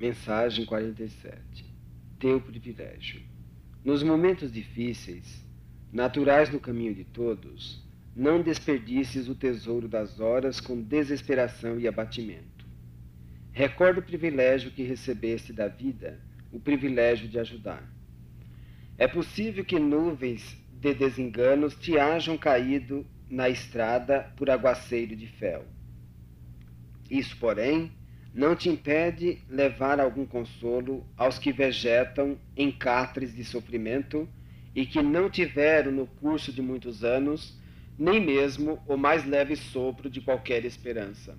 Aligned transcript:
Mensagem 0.00 0.64
47 0.64 1.66
Teu 2.20 2.40
privilégio. 2.40 3.20
Nos 3.84 4.00
momentos 4.00 4.52
difíceis, 4.52 5.44
naturais 5.92 6.50
no 6.50 6.60
caminho 6.60 6.94
de 6.94 7.02
todos, 7.02 7.84
não 8.14 8.40
desperdices 8.40 9.28
o 9.28 9.34
tesouro 9.34 9.88
das 9.88 10.20
horas 10.20 10.60
com 10.60 10.80
desesperação 10.80 11.80
e 11.80 11.88
abatimento. 11.88 12.64
Recorda 13.50 13.98
o 13.98 14.02
privilégio 14.02 14.70
que 14.70 14.84
recebeste 14.84 15.52
da 15.52 15.66
vida, 15.66 16.20
o 16.52 16.60
privilégio 16.60 17.26
de 17.26 17.40
ajudar. 17.40 17.82
É 18.96 19.08
possível 19.08 19.64
que 19.64 19.80
nuvens 19.80 20.56
de 20.80 20.94
desenganos 20.94 21.74
te 21.74 21.98
hajam 21.98 22.38
caído 22.38 23.04
na 23.28 23.48
estrada 23.48 24.32
por 24.36 24.48
aguaceiro 24.48 25.16
de 25.16 25.26
fel. 25.26 25.66
Isso, 27.10 27.36
porém, 27.38 27.90
não 28.34 28.54
te 28.54 28.68
impede 28.68 29.42
levar 29.48 30.00
algum 30.00 30.26
consolo 30.26 31.06
aos 31.16 31.38
que 31.38 31.52
vegetam 31.52 32.38
em 32.56 32.70
catres 32.70 33.34
de 33.34 33.44
sofrimento 33.44 34.28
e 34.74 34.86
que 34.86 35.02
não 35.02 35.28
tiveram 35.28 35.90
no 35.90 36.06
curso 36.06 36.52
de 36.52 36.62
muitos 36.62 37.02
anos 37.02 37.58
nem 37.98 38.24
mesmo 38.24 38.80
o 38.86 38.96
mais 38.96 39.24
leve 39.24 39.56
sopro 39.56 40.08
de 40.08 40.20
qualquer 40.20 40.64
esperança. 40.64 41.36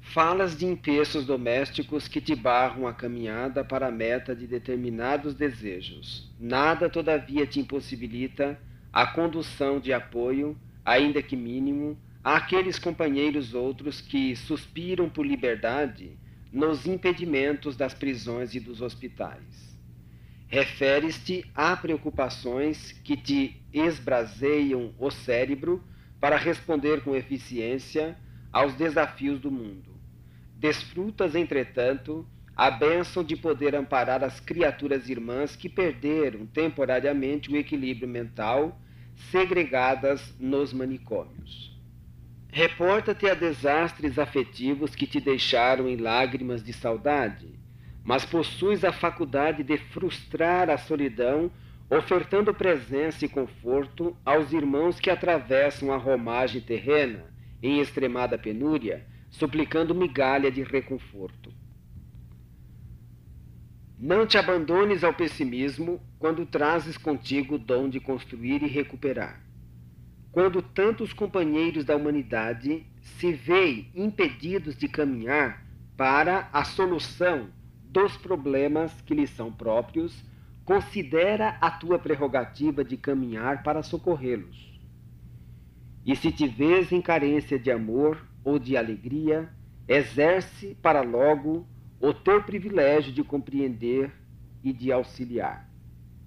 Falas 0.00 0.54
de 0.56 0.66
empeços 0.66 1.24
domésticos 1.24 2.06
que 2.06 2.20
te 2.20 2.34
barram 2.34 2.86
a 2.86 2.92
caminhada 2.92 3.64
para 3.64 3.86
a 3.86 3.90
meta 3.90 4.36
de 4.36 4.46
determinados 4.46 5.34
desejos. 5.34 6.30
Nada, 6.38 6.90
todavia, 6.90 7.46
te 7.46 7.58
impossibilita 7.58 8.60
a 8.92 9.06
condução 9.06 9.80
de 9.80 9.94
apoio, 9.94 10.54
ainda 10.84 11.22
que 11.22 11.34
mínimo, 11.34 11.98
àqueles 12.24 12.78
companheiros 12.78 13.52
outros 13.52 14.00
que 14.00 14.34
suspiram 14.34 15.10
por 15.10 15.26
liberdade 15.26 16.16
nos 16.50 16.86
impedimentos 16.86 17.76
das 17.76 17.92
prisões 17.92 18.54
e 18.54 18.60
dos 18.60 18.80
hospitais. 18.80 19.76
Referes-te 20.48 21.44
a 21.54 21.76
preocupações 21.76 22.92
que 23.04 23.16
te 23.16 23.60
esbrazeiam 23.72 24.94
o 24.98 25.10
cérebro 25.10 25.84
para 26.18 26.38
responder 26.38 27.02
com 27.02 27.14
eficiência 27.14 28.16
aos 28.50 28.72
desafios 28.74 29.38
do 29.40 29.50
mundo. 29.50 29.92
Desfrutas, 30.56 31.34
entretanto, 31.34 32.26
a 32.56 32.70
bênção 32.70 33.24
de 33.24 33.36
poder 33.36 33.74
amparar 33.74 34.22
as 34.22 34.38
criaturas 34.38 35.08
irmãs 35.08 35.56
que 35.56 35.68
perderam 35.68 36.46
temporariamente 36.46 37.50
o 37.50 37.56
equilíbrio 37.56 38.08
mental, 38.08 38.80
segregadas 39.30 40.32
nos 40.38 40.72
manicômios. 40.72 41.73
Reporta-te 42.56 43.28
a 43.28 43.34
desastres 43.34 44.16
afetivos 44.16 44.94
que 44.94 45.08
te 45.08 45.20
deixaram 45.20 45.88
em 45.88 45.96
lágrimas 45.96 46.62
de 46.62 46.72
saudade, 46.72 47.48
mas 48.04 48.24
possuis 48.24 48.84
a 48.84 48.92
faculdade 48.92 49.64
de 49.64 49.76
frustrar 49.76 50.70
a 50.70 50.78
solidão, 50.78 51.50
ofertando 51.90 52.54
presença 52.54 53.24
e 53.24 53.28
conforto 53.28 54.16
aos 54.24 54.52
irmãos 54.52 55.00
que 55.00 55.10
atravessam 55.10 55.92
a 55.92 55.96
romagem 55.96 56.60
terrena 56.60 57.24
em 57.60 57.80
extremada 57.80 58.38
penúria, 58.38 59.04
suplicando 59.30 59.92
migalha 59.92 60.48
de 60.48 60.62
reconforto. 60.62 61.52
Não 63.98 64.24
te 64.28 64.38
abandones 64.38 65.02
ao 65.02 65.12
pessimismo 65.12 66.00
quando 66.20 66.46
trazes 66.46 66.96
contigo 66.96 67.56
o 67.56 67.58
dom 67.58 67.88
de 67.88 67.98
construir 67.98 68.62
e 68.62 68.68
recuperar 68.68 69.42
quando 70.34 70.60
tantos 70.60 71.12
companheiros 71.12 71.84
da 71.84 71.94
humanidade 71.94 72.84
se 73.00 73.32
veem 73.32 73.88
impedidos 73.94 74.76
de 74.76 74.88
caminhar 74.88 75.64
para 75.96 76.48
a 76.52 76.64
solução 76.64 77.50
dos 77.84 78.16
problemas 78.16 79.00
que 79.02 79.14
lhes 79.14 79.30
são 79.30 79.52
próprios, 79.52 80.24
considera 80.64 81.50
a 81.60 81.70
tua 81.70 82.00
prerrogativa 82.00 82.82
de 82.82 82.96
caminhar 82.96 83.62
para 83.62 83.80
socorrê-los. 83.84 84.76
E 86.04 86.16
se 86.16 86.32
te 86.32 86.48
vês 86.48 86.90
em 86.90 87.00
carência 87.00 87.56
de 87.56 87.70
amor 87.70 88.26
ou 88.42 88.58
de 88.58 88.76
alegria, 88.76 89.48
exerce 89.86 90.76
para 90.82 91.00
logo 91.00 91.64
o 92.00 92.12
teu 92.12 92.42
privilégio 92.42 93.12
de 93.12 93.22
compreender 93.22 94.10
e 94.64 94.72
de 94.72 94.90
auxiliar. 94.90 95.70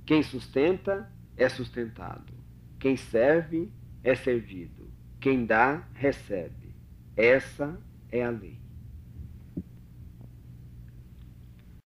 Quem 0.05 0.23
sustenta 0.23 1.11
é 1.35 1.49
sustentado. 1.49 2.33
Quem 2.79 2.95
serve 2.95 3.69
é 4.03 4.15
servido. 4.15 4.91
Quem 5.19 5.45
dá, 5.45 5.87
recebe. 5.93 6.75
Essa 7.15 7.79
é 8.11 8.23
a 8.23 8.29
lei. 8.29 8.66